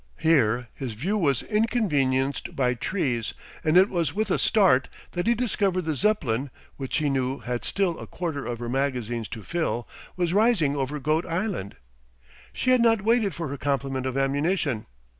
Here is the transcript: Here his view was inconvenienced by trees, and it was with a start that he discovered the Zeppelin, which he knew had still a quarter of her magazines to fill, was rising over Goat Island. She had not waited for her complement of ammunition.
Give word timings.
Here 0.17 0.67
his 0.73 0.93
view 0.93 1.15
was 1.15 1.43
inconvenienced 1.43 2.55
by 2.55 2.73
trees, 2.73 3.35
and 3.63 3.77
it 3.77 3.87
was 3.87 4.15
with 4.15 4.31
a 4.31 4.39
start 4.39 4.89
that 5.11 5.27
he 5.27 5.35
discovered 5.35 5.83
the 5.85 5.95
Zeppelin, 5.95 6.49
which 6.75 6.97
he 6.97 7.07
knew 7.07 7.37
had 7.37 7.63
still 7.63 7.99
a 7.99 8.07
quarter 8.07 8.43
of 8.43 8.57
her 8.57 8.67
magazines 8.67 9.27
to 9.27 9.43
fill, 9.43 9.87
was 10.17 10.33
rising 10.33 10.75
over 10.75 10.97
Goat 10.97 11.27
Island. 11.27 11.75
She 12.51 12.71
had 12.71 12.81
not 12.81 13.03
waited 13.03 13.35
for 13.35 13.49
her 13.49 13.57
complement 13.57 14.07
of 14.07 14.17
ammunition. 14.17 14.87